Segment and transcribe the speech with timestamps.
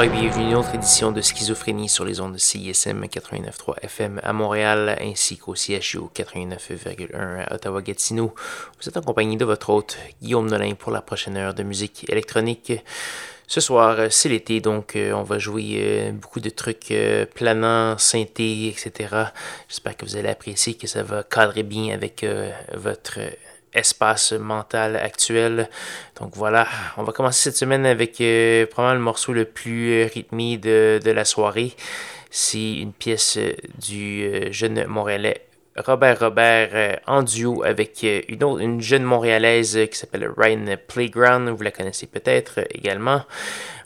[0.00, 4.20] Et bienvenue à une autre édition de Schizophrénie sur les ondes de CISM 89.3 FM
[4.22, 8.32] à Montréal ainsi qu'au CHU 89.1 à Ottawa-Gatineau.
[8.80, 12.08] Vous êtes en compagnie de votre hôte Guillaume Nolin pour la prochaine heure de musique
[12.08, 12.72] électronique.
[13.48, 17.98] Ce soir, c'est l'été, donc euh, on va jouer euh, beaucoup de trucs euh, planants,
[17.98, 18.92] synthé, etc.
[19.68, 22.24] J'espère que vous allez apprécier, que ça va cadrer bien avec
[22.74, 23.18] votre
[23.74, 25.68] espace mental actuel.
[26.20, 30.08] Donc voilà, on va commencer cette semaine avec euh, probablement le morceau le plus euh,
[30.12, 31.72] rythmé de, de la soirée.
[32.30, 35.44] C'est une pièce euh, du jeune Montréalais
[35.76, 41.48] Robert Robert en duo avec une, autre, une jeune Montréalaise qui s'appelle Ryan Playground.
[41.50, 43.22] Vous la connaissez peut-être également.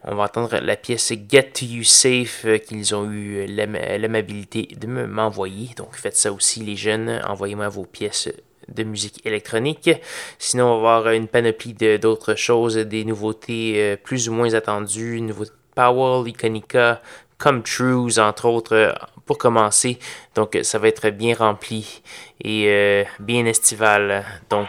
[0.05, 5.75] On va entendre la pièce Get You Safe qu'ils ont eu l'amabilité de m'envoyer.
[5.77, 7.21] Donc faites ça aussi les jeunes.
[7.27, 8.31] Envoyez-moi vos pièces
[8.69, 9.91] de musique électronique.
[10.39, 15.21] Sinon, on va avoir une panoplie d'autres choses, des nouveautés euh, plus ou moins attendues,
[15.21, 17.01] nouveautés Powell, Iconica,
[17.39, 18.93] Come Trues, entre autres, euh,
[19.27, 19.99] pour commencer.
[20.35, 22.03] Donc, ça va être bien rempli
[22.43, 24.25] et euh, bien estival.
[24.51, 24.69] Donc,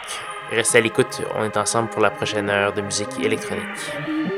[0.50, 1.20] restez à l'écoute.
[1.36, 4.33] On est ensemble pour la prochaine heure de musique électronique.